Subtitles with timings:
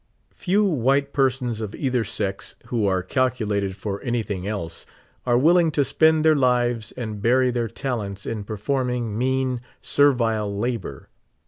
[0.33, 4.83] Few white persons of either sex, who are calculated for anything else,
[5.27, 11.09] are willing to spend their lives and bury their talents in performing mean, servile labor.